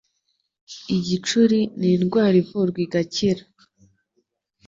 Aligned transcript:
Igicuri 0.95 1.59
ni 1.79 1.87
indwara 1.95 2.35
ivurwa 2.43 2.79
igakira 2.85 3.43